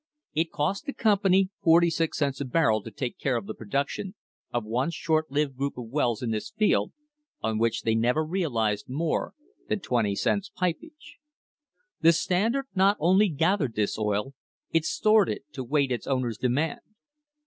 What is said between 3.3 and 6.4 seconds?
of the production of one short lived group of wells in